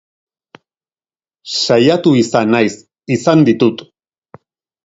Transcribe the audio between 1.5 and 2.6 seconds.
Saiatu izan